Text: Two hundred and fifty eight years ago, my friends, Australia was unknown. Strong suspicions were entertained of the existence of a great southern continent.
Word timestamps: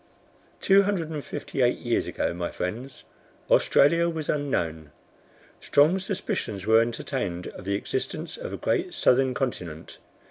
Two 0.61 0.81
hundred 0.81 1.11
and 1.11 1.23
fifty 1.23 1.61
eight 1.61 1.77
years 1.77 2.07
ago, 2.07 2.33
my 2.33 2.49
friends, 2.49 3.03
Australia 3.51 4.09
was 4.09 4.29
unknown. 4.29 4.89
Strong 5.59 5.99
suspicions 5.99 6.65
were 6.65 6.81
entertained 6.81 7.45
of 7.49 7.65
the 7.65 7.75
existence 7.75 8.35
of 8.35 8.51
a 8.51 8.57
great 8.57 8.95
southern 8.95 9.35
continent. 9.35 9.99